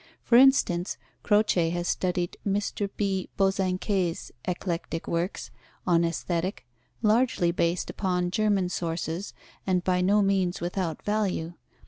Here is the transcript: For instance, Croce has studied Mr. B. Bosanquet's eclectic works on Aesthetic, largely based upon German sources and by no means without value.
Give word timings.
For 0.23 0.35
instance, 0.35 0.97
Croce 1.21 1.69
has 1.69 1.87
studied 1.87 2.35
Mr. 2.43 2.89
B. 2.97 3.29
Bosanquet's 3.37 4.31
eclectic 4.45 5.07
works 5.07 5.51
on 5.85 6.03
Aesthetic, 6.03 6.65
largely 7.03 7.51
based 7.51 7.91
upon 7.91 8.31
German 8.31 8.69
sources 8.69 9.35
and 9.67 9.83
by 9.83 10.01
no 10.01 10.23
means 10.23 10.59
without 10.59 11.03
value. 11.03 11.53